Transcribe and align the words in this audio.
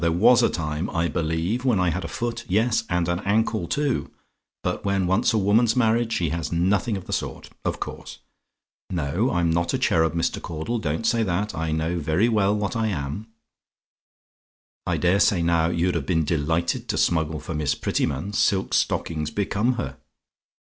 There 0.01 0.11
was 0.11 0.41
a 0.41 0.49
time, 0.49 0.89
I 0.89 1.07
believe, 1.09 1.63
when 1.63 1.79
I 1.79 1.91
had 1.91 2.03
a 2.03 2.07
foot 2.07 2.43
yes, 2.47 2.85
and 2.89 3.07
an 3.07 3.19
ankle, 3.19 3.67
too; 3.67 4.09
but 4.63 4.83
when 4.83 5.05
once 5.05 5.31
a 5.31 5.37
woman's 5.37 5.75
married, 5.75 6.11
she 6.11 6.29
has 6.29 6.51
nothing 6.51 6.97
of 6.97 7.05
the 7.05 7.13
sort; 7.13 7.51
of 7.63 7.79
course. 7.79 8.17
No: 8.89 9.29
I'm 9.29 9.51
NOT 9.51 9.75
a 9.75 9.77
cherub, 9.77 10.15
Mr. 10.15 10.41
Caudle; 10.41 10.79
don't 10.79 11.05
say 11.05 11.21
that. 11.21 11.53
I 11.55 11.71
know 11.71 11.99
very 11.99 12.29
well 12.29 12.55
what 12.55 12.75
I 12.75 12.87
am. 12.87 13.27
"I 14.87 14.97
dare 14.97 15.19
say 15.19 15.43
now, 15.43 15.67
you'd 15.69 15.93
have 15.93 16.07
been 16.07 16.25
delighted 16.25 16.89
to 16.89 16.97
smuggle 16.97 17.39
for 17.39 17.53
Miss 17.53 17.75
Prettyman? 17.75 18.33
Silk 18.33 18.73
stockings 18.73 19.29
become 19.29 19.73
her! 19.73 19.97